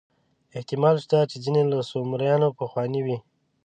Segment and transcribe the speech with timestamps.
[0.57, 3.17] احتمال شته چې ځینې له سومریانو پخواني وي.